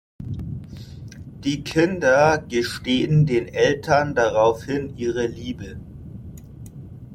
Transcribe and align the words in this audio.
Die 1.43 1.63
Kinder 1.63 2.39
gestehen 2.49 3.27
den 3.27 3.47
Eltern 3.47 4.15
daraufhin 4.15 4.97
ihre 4.97 5.27
Liebe. 5.27 5.77